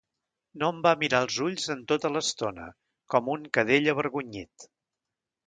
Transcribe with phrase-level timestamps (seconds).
[0.61, 2.67] No em va mirar als ulls en tota l'estona,
[3.15, 4.69] com un cadell avergonyit.